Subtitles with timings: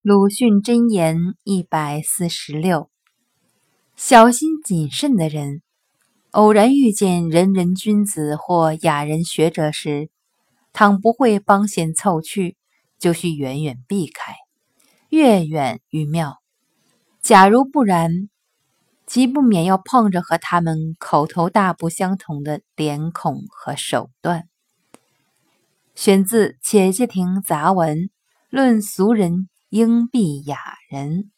[0.00, 2.88] 鲁迅箴言一百四十六：
[3.96, 5.60] 小心谨慎的人，
[6.30, 10.08] 偶然遇见仁人君子或雅人学者时，
[10.72, 12.56] 倘不会帮闲凑趣，
[12.96, 14.36] 就须远远避开，
[15.08, 16.38] 越远愈妙。
[17.20, 18.30] 假如不然，
[19.04, 24.48] 即不免要碰着和他们口头大不相同的脸孔和手段。
[25.96, 27.98] 选自《且介亭杂文》，
[28.48, 29.48] 论俗人。
[29.70, 30.58] 应避雅
[30.88, 31.30] 人。